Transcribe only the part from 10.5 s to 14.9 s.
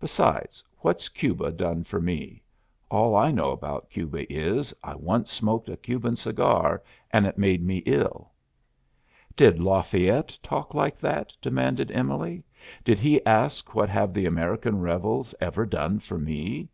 like that?" demanded Emily. "Did he ask what have the American